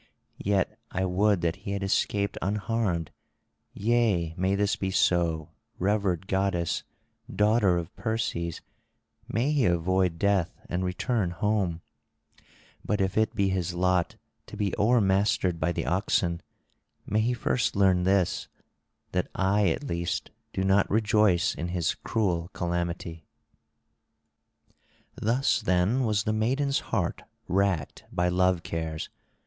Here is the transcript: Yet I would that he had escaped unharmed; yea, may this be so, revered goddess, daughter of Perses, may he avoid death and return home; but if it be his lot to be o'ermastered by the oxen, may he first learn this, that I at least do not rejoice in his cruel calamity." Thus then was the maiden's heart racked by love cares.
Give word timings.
Yet 0.39 0.79
I 0.89 1.05
would 1.05 1.41
that 1.41 1.57
he 1.57 1.73
had 1.73 1.83
escaped 1.83 2.35
unharmed; 2.41 3.11
yea, 3.71 4.33
may 4.35 4.55
this 4.55 4.75
be 4.75 4.89
so, 4.89 5.51
revered 5.77 6.25
goddess, 6.25 6.83
daughter 7.31 7.77
of 7.77 7.95
Perses, 7.95 8.61
may 9.27 9.51
he 9.51 9.65
avoid 9.65 10.17
death 10.17 10.59
and 10.67 10.83
return 10.83 11.29
home; 11.29 11.81
but 12.83 12.99
if 12.99 13.15
it 13.15 13.35
be 13.35 13.49
his 13.49 13.75
lot 13.75 14.15
to 14.47 14.57
be 14.57 14.73
o'ermastered 14.75 15.59
by 15.59 15.71
the 15.71 15.85
oxen, 15.85 16.41
may 17.05 17.19
he 17.19 17.33
first 17.35 17.75
learn 17.75 18.01
this, 18.01 18.47
that 19.11 19.29
I 19.35 19.69
at 19.69 19.83
least 19.83 20.31
do 20.51 20.63
not 20.63 20.89
rejoice 20.89 21.53
in 21.53 21.67
his 21.67 21.93
cruel 21.93 22.47
calamity." 22.53 23.27
Thus 25.15 25.61
then 25.61 26.03
was 26.05 26.23
the 26.23 26.33
maiden's 26.33 26.79
heart 26.89 27.21
racked 27.47 28.05
by 28.11 28.29
love 28.29 28.63
cares. 28.63 29.07